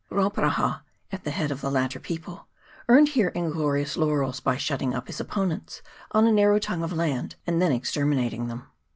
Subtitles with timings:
[0.09, 0.81] Rauparaha,
[1.11, 2.47] at the head of the latter people,
[2.89, 7.35] earned here inglorious laurels by shutting up his opponents on a narrow tongue of land,
[7.45, 8.65] and then exterminating them.